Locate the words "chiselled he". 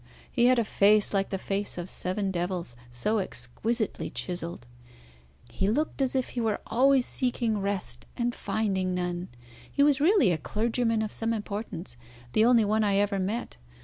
4.09-5.69